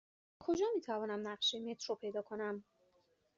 [0.39, 2.63] کجا می توانم نقشه مترو پیدا کنم؟